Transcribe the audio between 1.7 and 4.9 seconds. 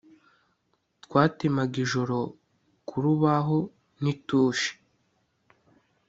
ijoro ku rubaho n’itushi